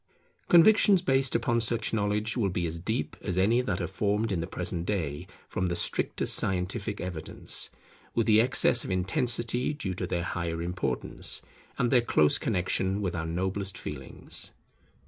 Convictions 0.49 1.03
based 1.03 1.35
upon 1.35 1.61
such 1.61 1.93
knowledge 1.93 2.35
will 2.35 2.49
be 2.49 2.65
as 2.65 2.79
deep 2.79 3.15
as 3.21 3.37
any 3.37 3.61
that 3.61 3.79
are 3.79 3.85
formed 3.85 4.31
in 4.31 4.41
the 4.41 4.47
present 4.47 4.87
day 4.87 5.27
from 5.47 5.67
the 5.67 5.75
strictest 5.75 6.33
scientific 6.33 6.99
evidence, 6.99 7.69
with 8.15 8.25
the 8.25 8.41
excess 8.41 8.83
of 8.83 8.89
intensity 8.89 9.73
due 9.75 9.93
to 9.93 10.07
their 10.07 10.23
higher 10.23 10.59
importance 10.59 11.43
and 11.77 11.91
their 11.91 12.01
close 12.01 12.39
connexion 12.39 12.99
with 12.99 13.15
our 13.15 13.27
noblest 13.27 13.77
feelings. 13.77 14.53